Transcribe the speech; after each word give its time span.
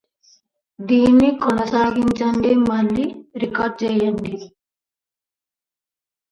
లేమివేళ 0.79 1.83
మిత్రులే 1.97 2.55
ప్రాణమిత్రులు 2.65 3.07